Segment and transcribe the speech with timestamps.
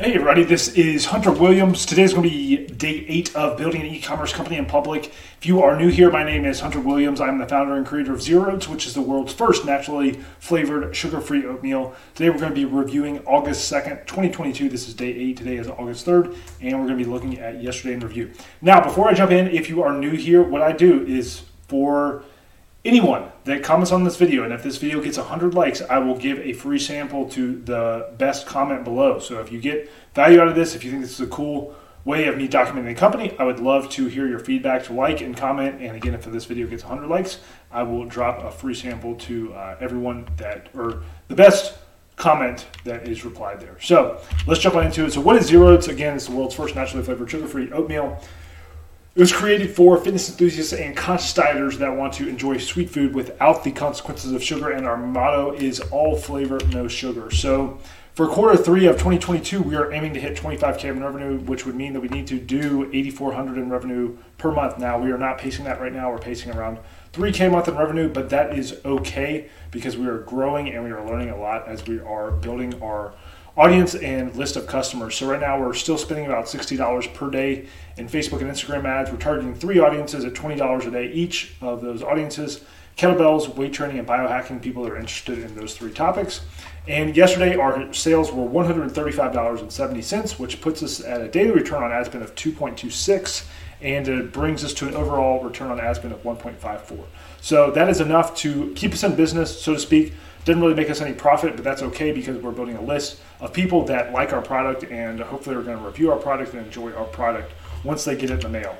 [0.00, 1.84] Hey everybody, this is Hunter Williams.
[1.84, 5.12] Today is going to be day eight of building an e-commerce company in public.
[5.36, 7.20] If you are new here, my name is Hunter Williams.
[7.20, 10.96] I'm the founder and creator of Zero Oats, which is the world's first naturally flavored
[10.96, 11.94] sugar-free oatmeal.
[12.14, 14.70] Today we're going to be reviewing August 2nd, 2022.
[14.70, 15.36] This is day eight.
[15.36, 18.30] Today is August 3rd, and we're going to be looking at yesterday in review.
[18.62, 22.24] Now, before I jump in, if you are new here, what I do is for
[22.84, 26.16] anyone that comments on this video and if this video gets 100 likes i will
[26.16, 29.18] give a free sample to the best comment below.
[29.18, 31.74] So if you get value out of this if you think this is a cool
[32.06, 35.20] way of me documenting the company i would love to hear your feedback to like
[35.20, 35.82] and comment.
[35.82, 39.52] And again if this video gets 100 likes i will drop a free sample to
[39.52, 41.78] uh, everyone that or the best
[42.16, 43.78] comment that is replied there.
[43.80, 45.12] So let's jump on into it.
[45.12, 45.68] So what is zero?
[45.68, 48.22] Oats again it's the world's first naturally flavored sugar-free oatmeal
[49.14, 53.12] it was created for fitness enthusiasts and conscious dieters that want to enjoy sweet food
[53.12, 54.70] without the consequences of sugar.
[54.70, 57.30] And our motto is all flavor, no sugar.
[57.32, 57.78] So
[58.14, 61.74] for quarter three of 2022, we are aiming to hit 25K in revenue, which would
[61.74, 64.78] mean that we need to do 8,400 in revenue per month.
[64.78, 66.12] Now, we are not pacing that right now.
[66.12, 66.78] We're pacing around
[67.12, 70.92] 3K a month in revenue, but that is okay because we are growing and we
[70.92, 73.12] are learning a lot as we are building our
[73.60, 75.14] audience and list of customers.
[75.14, 77.66] So right now we're still spending about $60 per day
[77.98, 79.10] in Facebook and Instagram ads.
[79.10, 82.64] We're targeting three audiences at $20 a day each of those audiences.
[82.96, 86.40] Kettlebells, weight training, and biohacking people that are interested in those three topics.
[86.88, 92.06] And yesterday, our sales were $135.70, which puts us at a daily return on ad
[92.06, 93.44] spend of 2.26,
[93.82, 97.04] and it brings us to an overall return on ad spend of 1.54.
[97.40, 100.12] So that is enough to keep us in business, so to speak.
[100.44, 103.52] Didn't really make us any profit, but that's okay because we're building a list of
[103.52, 106.92] people that like our product and hopefully are going to review our product and enjoy
[106.92, 107.52] our product
[107.84, 108.76] once they get it in the mail.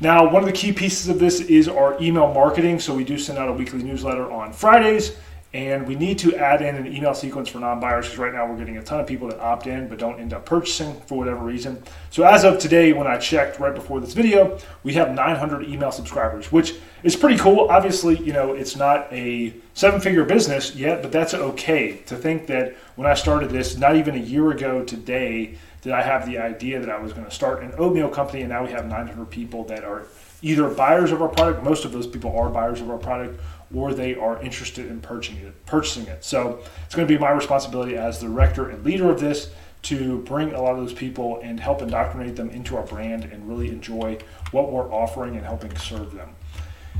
[0.00, 2.80] Now, one of the key pieces of this is our email marketing.
[2.80, 5.16] So we do send out a weekly newsletter on Fridays
[5.54, 8.58] and we need to add in an email sequence for non-buyers because right now we're
[8.58, 11.44] getting a ton of people that opt in but don't end up purchasing for whatever
[11.44, 11.80] reason.
[12.10, 15.92] So as of today, when I checked right before this video, we have 900 email
[15.92, 17.68] subscribers, which is pretty cool.
[17.70, 21.98] Obviously, you know, it's not a seven-figure business yet, but that's okay.
[22.06, 26.02] To think that when I started this, not even a year ago today, did I
[26.02, 28.72] have the idea that I was going to start an oatmeal company, and now we
[28.72, 30.06] have 900 people that are
[30.44, 31.64] either buyers of our product.
[31.64, 33.40] Most of those people are buyers of our product
[33.74, 35.66] or they are interested in purchasing it.
[35.66, 36.22] Purchasing it.
[36.22, 39.50] So it's going to be my responsibility as the director and leader of this
[39.84, 43.48] to bring a lot of those people and help indoctrinate them into our brand and
[43.48, 44.18] really enjoy
[44.50, 46.34] what we're offering and helping serve them.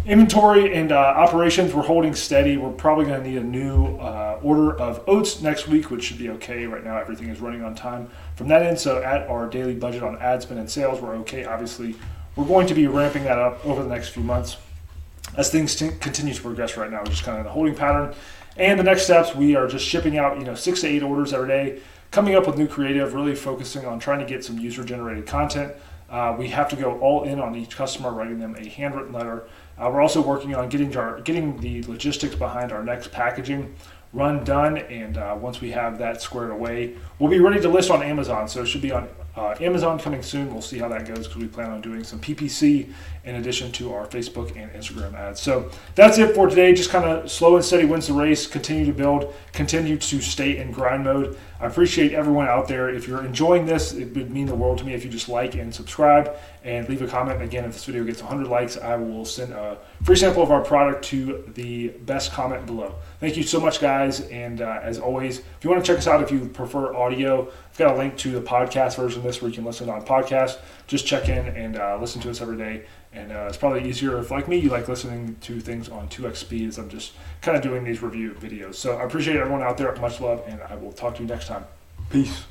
[0.06, 2.58] Inventory and uh, operations, we're holding steady.
[2.58, 6.18] We're probably going to need a new uh, order of oats next week, which should
[6.18, 6.66] be okay.
[6.66, 8.78] Right now, everything is running on time from that end.
[8.78, 11.46] So, at our daily budget on ad spend and sales, we're okay.
[11.46, 11.94] Obviously,
[12.36, 14.56] we're going to be ramping that up over the next few months
[15.36, 17.74] as things t- continue to progress right now, we're just kind of in a holding
[17.74, 18.14] pattern.
[18.56, 21.32] And the next steps, we are just shipping out, you know, six to eight orders
[21.32, 21.80] every day,
[22.10, 25.72] coming up with new creative, really focusing on trying to get some user generated content.
[26.08, 29.48] Uh, we have to go all in on each customer, writing them a handwritten letter.
[29.76, 33.74] Uh, we're also working on getting our, getting the logistics behind our next packaging
[34.12, 37.90] run done, and uh, once we have that squared away, we'll be ready to list
[37.90, 38.46] on Amazon.
[38.46, 40.52] So it should be on uh, Amazon coming soon.
[40.52, 42.92] We'll see how that goes because we plan on doing some PPC
[43.24, 45.40] in addition to our Facebook and Instagram ads.
[45.40, 46.72] So that's it for today.
[46.74, 48.46] Just kind of slow and steady wins the race.
[48.46, 49.34] Continue to build.
[49.52, 51.36] Continue to stay in grind mode.
[51.60, 52.90] I appreciate everyone out there.
[52.90, 55.54] If you're enjoying this, it would mean the world to me if you just like
[55.54, 57.40] and subscribe and leave a comment.
[57.42, 60.60] Again, if this video gets 100 likes, I will send a free sample of our
[60.60, 62.96] product to the best comment below.
[63.18, 64.20] Thank you so much, guys.
[64.28, 67.48] And uh, as always, if you want to check us out, if you prefer audio,
[67.70, 70.58] I've got a link to the podcast version this where you can listen on podcast.
[70.86, 72.84] Just check in and uh, listen to us every day.
[73.12, 76.36] And uh, it's probably easier if, like me, you like listening to things on 2x
[76.36, 77.12] speed as I'm just
[77.42, 78.74] kind of doing these review videos.
[78.74, 79.94] So I appreciate everyone out there.
[79.96, 81.64] Much love, and I will talk to you next time.
[82.10, 82.44] Peace.